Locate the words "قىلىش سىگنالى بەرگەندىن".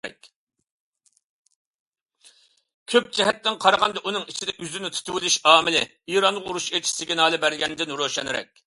6.75-7.99